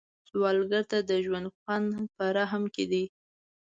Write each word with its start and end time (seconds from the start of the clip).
سوالګر 0.29 0.83
ته 0.91 0.97
د 1.09 1.11
ژوند 1.25 1.47
خوند 1.55 1.89
په 2.15 2.23
رحم 2.37 2.63
کې 2.75 2.85
دی 2.91 3.03